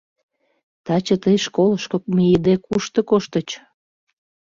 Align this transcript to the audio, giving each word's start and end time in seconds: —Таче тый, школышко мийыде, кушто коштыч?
—Таче 0.85 1.15
тый, 1.23 1.37
школышко 1.45 1.97
мийыде, 2.15 2.53
кушто 2.65 2.99
коштыч? 3.09 3.49